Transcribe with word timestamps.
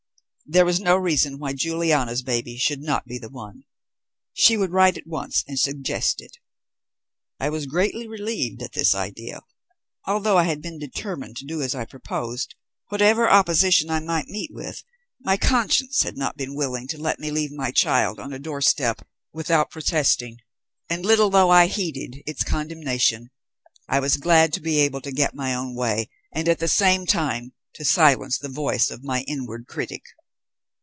There 0.53 0.65
was 0.65 0.81
no 0.81 0.97
reason 0.97 1.39
why 1.39 1.53
Juliana's 1.53 2.23
baby 2.23 2.57
should 2.57 2.81
not 2.81 3.05
be 3.05 3.17
the 3.17 3.29
one. 3.29 3.63
She 4.33 4.57
would 4.57 4.71
write 4.73 4.97
at 4.97 5.07
once 5.07 5.45
and 5.47 5.57
suggest 5.57 6.19
it. 6.19 6.35
I 7.39 7.49
was 7.49 7.65
greatly 7.65 8.05
relieved 8.05 8.61
at 8.61 8.73
this 8.73 8.93
idea. 8.93 9.43
Although 10.05 10.37
I 10.37 10.43
had 10.43 10.61
been 10.61 10.77
determined 10.77 11.37
to 11.37 11.45
do 11.45 11.61
as 11.61 11.73
I 11.73 11.85
proposed, 11.85 12.53
whatever 12.89 13.29
opposition 13.29 13.89
I 13.89 14.01
might 14.01 14.27
meet 14.27 14.51
with, 14.53 14.83
my 15.21 15.37
conscience 15.37 16.01
had 16.03 16.17
not 16.17 16.35
been 16.35 16.53
willing 16.53 16.85
to 16.89 17.01
let 17.01 17.17
me 17.17 17.31
leave 17.31 17.53
my 17.53 17.71
child 17.71 18.19
on 18.19 18.33
a 18.33 18.39
doorstep 18.39 19.07
without 19.31 19.71
protesting, 19.71 20.35
and, 20.89 21.05
little 21.05 21.29
though 21.29 21.49
I 21.49 21.67
heeded 21.67 22.23
its 22.27 22.43
condemnation, 22.43 23.29
I 23.87 24.01
was 24.01 24.17
glad 24.17 24.51
to 24.51 24.59
be 24.59 24.79
able 24.79 24.99
to 24.99 25.13
get 25.13 25.33
my 25.33 25.55
own 25.55 25.75
way 25.75 26.09
and 26.35 26.49
at 26.49 26.59
the 26.59 26.67
same 26.67 27.05
time 27.05 27.53
to 27.75 27.85
silence 27.85 28.37
the 28.37 28.49
voice 28.49 28.91
of 28.91 29.01
my 29.01 29.21
inward 29.29 29.67
critic. 29.67 30.03